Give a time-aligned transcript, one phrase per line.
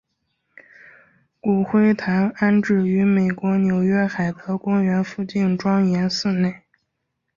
[1.39, 6.63] 骨灰坛安置于美国纽约海德公园附近庄严寺内。